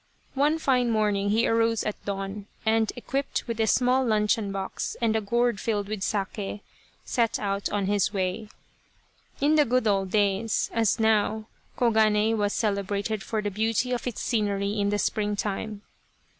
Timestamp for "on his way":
7.69-8.49